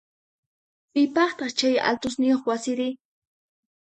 [0.93, 2.89] Piqpataq chay altosniyoq wasiri?